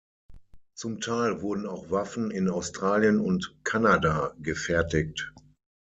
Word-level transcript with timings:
Zum 0.73 0.99
Teil 0.99 1.43
wurden 1.43 1.67
auch 1.67 1.91
Waffen 1.91 2.31
in 2.31 2.49
Australien 2.49 3.19
und 3.19 3.55
Kanada 3.63 4.33
gefertigt. 4.39 5.31